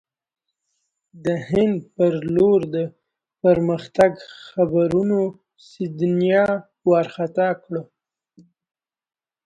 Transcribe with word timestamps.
د 1.25 1.27
هند 1.49 1.77
پر 1.95 2.13
لور 2.35 2.61
د 2.75 2.77
پرمختګ 3.43 4.11
خبرونو 4.51 5.19
سیندیا 5.67 6.45
وارخطا 6.89 7.49
کړ. 7.63 7.73